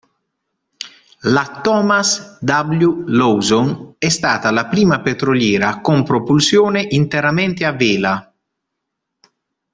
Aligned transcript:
La 1.29 1.59
"Thomas 1.61 2.39
W. 2.41 3.03
Lawson" 3.05 3.93
è 3.99 4.09
stata 4.09 4.49
la 4.49 4.65
prima 4.65 4.99
petroliera 5.01 5.79
con 5.79 6.01
propulsione 6.01 6.81
interamente 6.89 7.65
a 7.65 7.71
vela. 7.71 8.33